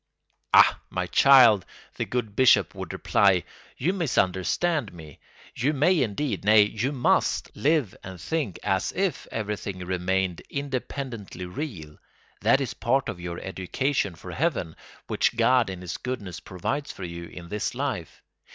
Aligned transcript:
"Ah, 0.51 0.81
my 0.89 1.05
child," 1.05 1.63
the 1.97 2.05
good 2.05 2.35
Bishop 2.35 2.73
would 2.73 2.91
reply, 2.91 3.43
"you 3.77 3.93
misunderstand 3.93 4.91
me. 4.91 5.19
You 5.55 5.73
may 5.73 6.01
indeed, 6.01 6.43
nay, 6.43 6.63
you 6.63 6.91
must, 6.91 7.55
live 7.55 7.95
and 8.03 8.19
think 8.19 8.57
as 8.63 8.91
if 8.95 9.27
everything 9.31 9.77
remained 9.85 10.41
independently 10.49 11.45
real. 11.45 11.99
That 12.39 12.59
is 12.61 12.73
part 12.73 13.09
of 13.09 13.21
your 13.21 13.37
education 13.41 14.15
for 14.15 14.31
heaven, 14.31 14.75
which 15.05 15.35
God 15.35 15.69
in 15.69 15.81
his 15.81 15.97
goodness 15.97 16.39
provides 16.39 16.91
for 16.91 17.03
you 17.03 17.25
in 17.25 17.49
this 17.49 17.75
life. 17.75 18.23